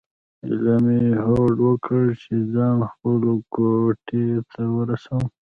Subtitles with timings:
[0.45, 5.25] ایله مې هوډ وکړ چې ځان خپلو کوټې ته ورسوم.